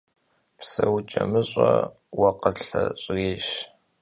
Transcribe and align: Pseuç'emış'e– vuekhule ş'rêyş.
Pseuç'emış'e– 0.57 1.71
vuekhule 2.17 2.81
ş'rêyş. 3.01 3.49